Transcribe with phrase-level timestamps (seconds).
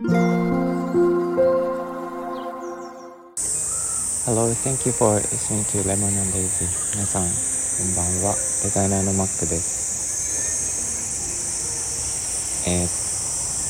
[0.00, 0.14] Hello,
[4.62, 6.68] thank you for listening to Lemon and Daisy.
[6.94, 7.28] 皆さん、こ
[7.82, 8.36] んばんは。
[8.62, 10.38] デザイナーのマックです。
[12.68, 12.90] えー、っ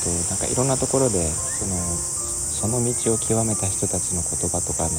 [0.05, 4.91] と、なんかいろんなところで、その、その道を極めた人たちの言葉とかの、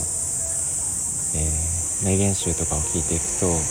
[1.36, 3.68] えー、名言集とかを聞いていくと、なんか、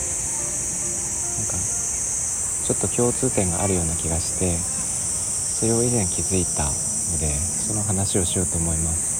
[2.63, 6.71] ちょっと共通点があるような気がして、それを以前気づいた
[7.11, 9.19] ので、その話をしようと思います。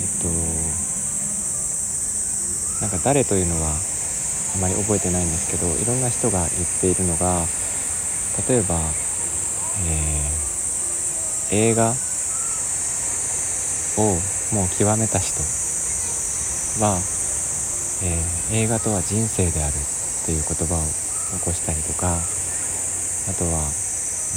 [0.00, 0.28] えっと
[2.80, 3.70] なんか誰というのは
[4.54, 6.50] あまり覚えてないんですけどいろんな人が言っ
[6.80, 7.44] ているのが
[8.48, 8.78] 例えば、
[11.50, 11.94] えー、映画
[13.98, 14.18] を
[14.54, 15.40] もう極めた人
[16.80, 17.00] は、
[18.02, 20.78] えー、映画とは人生であるっていう言葉を
[21.32, 22.18] 残したりとか
[23.28, 23.50] あとは、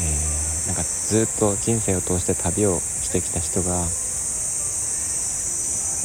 [0.01, 3.73] えー、なんかずっと人生を通して旅をしてきた人が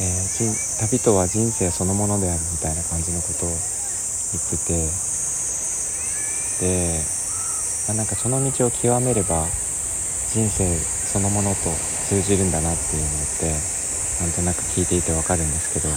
[0.01, 4.89] えー、旅とは人生そのものであるみたいな感じのことを言ってて
[6.65, 6.99] で、
[7.87, 9.45] まあ、なんかその道を極めれば
[10.33, 11.69] 人生そのものと
[12.09, 13.53] 通じるんだなっていうのって
[14.19, 15.87] なんとなく聞いていてわかるんですけど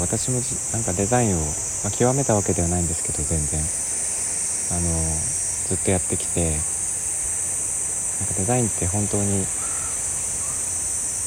[0.00, 1.46] 私もなんかデザインを、ま
[1.86, 3.62] あ、極めたわけではないんですけど全然。
[4.72, 4.90] あの
[5.68, 6.58] ずっとやってきて
[8.24, 9.44] なんかデザインって本当に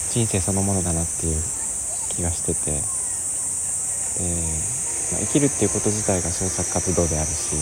[0.09, 1.44] 人生そのものだなっていう
[2.09, 2.81] 気がしてて、
[4.20, 4.34] え
[5.14, 7.54] まあ、生きるっていうこと自体が創作活動であるし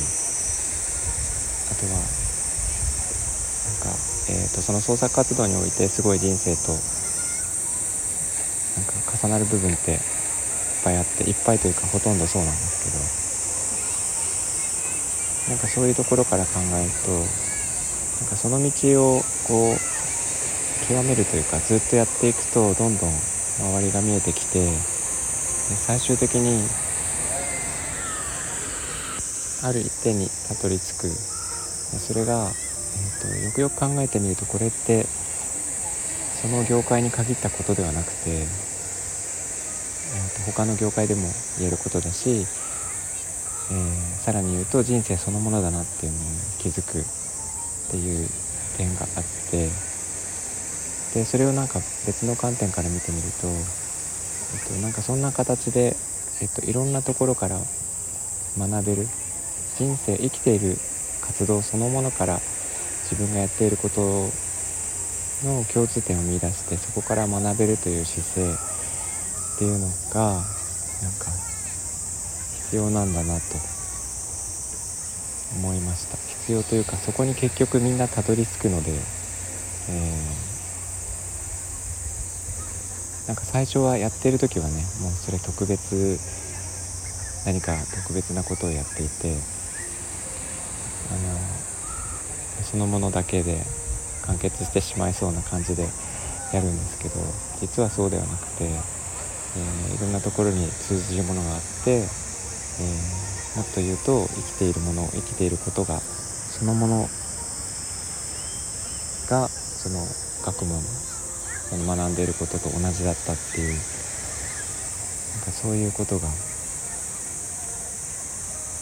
[1.69, 1.99] あとはな
[3.75, 3.99] んか、
[4.31, 6.71] えーと、その創作活動においてすごい人生と
[8.79, 9.99] なんか重なる部分っていっ
[10.85, 12.85] ぱいあっていっぱいというかほとんどそうなんです
[15.45, 17.44] けどなんかそういうところから考えると
[18.21, 19.77] なんかその道をこう
[20.87, 23.11] 極めるというかずっとやっていくとどんどん
[23.59, 24.71] 周りが見えてきて
[25.85, 26.63] 最終的に
[29.63, 31.09] ある一点にたどり着く。
[31.99, 35.05] それが、えーと、よくよく考えてみるとこれって
[36.41, 38.45] その業界に限ったことではなくて、えー
[40.45, 41.21] と、他の業界でも
[41.57, 46.25] 言えることだし、えー、さらに言うと人生そのものだなっていうのに
[46.59, 47.24] 気づく。
[47.87, 48.27] っていう
[48.77, 49.69] 点があって。
[51.15, 55.95] でそれをなんか別の観点から見てみると、えっと、なんかそんな形で、
[56.41, 57.57] えっと、いろんなところから
[58.59, 59.07] 学べる
[59.77, 60.77] 人生生きている
[61.21, 62.39] 活動そのものから
[63.09, 64.01] 自分がやっていること
[65.47, 68.53] の共通点を見いだしてそこから学べるという姿勢
[69.55, 71.31] っていうのがなんか
[72.65, 73.74] 必要なんだなと
[75.55, 76.17] 思いました。
[76.17, 80.55] 必要というかそこに結局みんなたどり着くので、えー
[83.27, 86.19] なんか最初はやってる時はねもうそれ特別
[87.45, 87.73] 何か
[88.05, 89.33] 特別なことをやっていて
[91.09, 93.57] あのそのものだけで
[94.25, 95.87] 完結してしまいそうな感じで
[96.53, 97.15] やるんですけど
[97.61, 102.05] 実はそうではなくて、えー、いろんなところに通じるものがあって、えー、
[103.55, 107.09] もっと言うと生きているもの生きていることがそのもの
[109.29, 110.05] がその
[110.45, 110.81] 学問
[111.69, 116.27] その学んでいることと同じだったっていうなんかそういうことが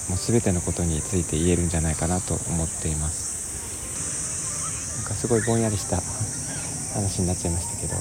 [0.09, 3.33] もう全てのことについて言えるんじゃないかなと思っています。
[4.97, 6.01] なんかすごいぼんやりした
[6.93, 7.95] 話になっちゃいましたけど。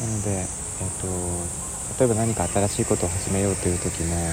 [0.00, 4.30] なので、えーと、例えば何か新しいことを始めようという時ももう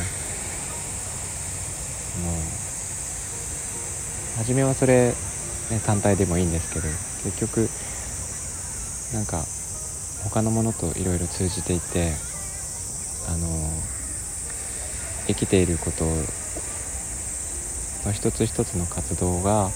[4.38, 5.14] 初めはそれ
[5.70, 6.88] ね、単体でもいいんですけど
[7.24, 7.70] 結局
[9.14, 9.44] なんか
[10.24, 12.14] 他のものといろいろ通じていて
[13.28, 13.48] あの
[15.28, 16.06] 生きていること
[18.06, 19.70] の一つ一つの活動が、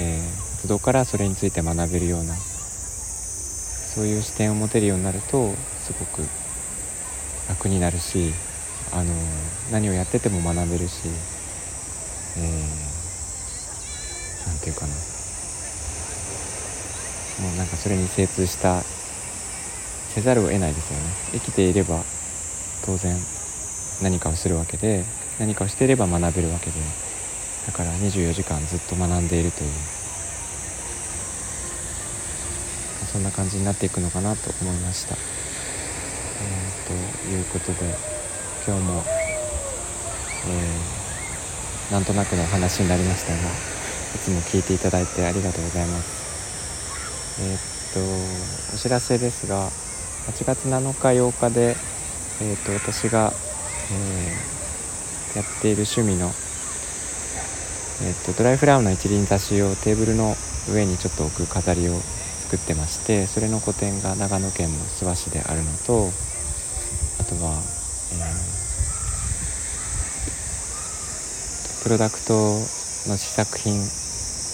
[0.00, 6.22] えー、活動からそれについて学べるようなそういう視点を持てるようになるとすごく
[7.48, 8.32] 楽になるし
[8.92, 9.12] あの
[9.72, 11.08] 何をやってても学べるし、
[12.38, 12.94] えー
[14.46, 14.92] 何て言うかな。
[17.42, 18.82] もうなんかそれに精通した
[20.14, 21.06] せざるを得ないですよね。
[21.32, 22.04] 生きていれば
[22.84, 23.16] 当然
[24.02, 25.04] 何かをするわけで
[25.40, 26.76] 何かをしていれば学べるわけで
[27.66, 29.70] だから24時間ずっと学んでいるという。
[33.12, 35.43] そんな感じになっていくのかなと思いました。
[36.44, 37.94] ー、ということで
[38.66, 39.02] 今日も、
[40.48, 43.38] えー、なんとなくの話になりましたが
[44.14, 46.24] いつも聞いていただいてありがとうございます。
[47.40, 49.68] えー、っとお知らせですが
[50.32, 51.76] 8月7日8日で、
[52.40, 53.32] えー、っと私が、
[55.34, 56.30] え、やっている趣味の、
[58.02, 60.34] えっとドライフラワーの一輪挿しをテーブルの
[60.72, 62.00] 上にちょっと置く飾りを
[62.44, 66.10] 作ってましてそれの個展が長野県の諏訪市であるのと
[67.24, 67.62] とは、
[68.12, 72.34] えー、プロダクト
[73.08, 73.80] の試作品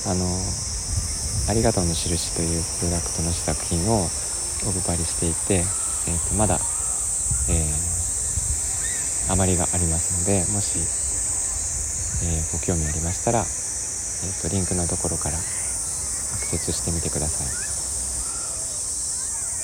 [0.07, 0.25] あの
[1.49, 4.09] ありがとうの印というプロダクトの試作品を
[4.67, 5.65] お配りしていて、
[6.09, 6.59] えー、とまだ、
[7.49, 10.79] えー、余りがありますのでもし、
[12.25, 15.47] えー、ご興味ありましたら、えー、とリンクのところからアク
[16.47, 17.47] セスしてみてください。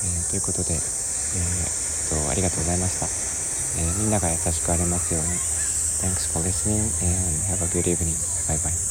[0.06, 3.06] えー、ということで、えー、とありがとうございました、
[3.78, 5.28] えー、みんなが優しくありますように
[6.00, 8.16] Thanks for listening and have a good evening.
[8.46, 8.85] Bye bye.